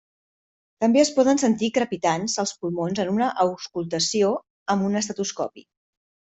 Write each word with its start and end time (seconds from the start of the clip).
També 0.83 1.01
es 1.01 1.11
poden 1.17 1.41
sentir 1.41 1.69
crepitants 1.75 2.39
als 2.45 2.55
pulmons 2.63 3.03
en 3.05 3.13
una 3.13 3.29
auscultació 3.45 4.35
amb 4.77 4.91
un 4.91 5.01
estetoscopi. 5.05 5.69